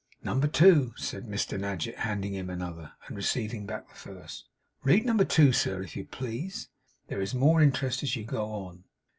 'Number 0.23 0.47
Two,' 0.47 0.95
said 0.97 1.27
Mr 1.27 1.59
Nadgett, 1.59 1.97
handing 1.97 2.33
him 2.33 2.49
another, 2.49 2.93
and 3.05 3.15
receiving 3.15 3.67
back 3.67 3.87
the 3.87 3.93
first. 3.93 4.45
'Read 4.83 5.05
Number 5.05 5.25
Two, 5.25 5.51
sir, 5.51 5.83
if 5.83 5.95
you 5.95 6.05
please. 6.05 6.69
There 7.09 7.21
is 7.21 7.35
more 7.35 7.61
interest 7.61 8.01
as 8.01 8.15
you 8.15 8.23
go 8.23 8.47
on. 8.47 8.85